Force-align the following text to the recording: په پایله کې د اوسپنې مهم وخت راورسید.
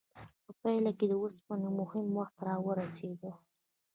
په 0.45 0.51
پایله 0.61 0.91
کې 0.97 1.05
د 1.09 1.13
اوسپنې 1.21 1.69
مهم 1.79 2.05
وخت 2.17 2.37
راورسید. 2.47 3.21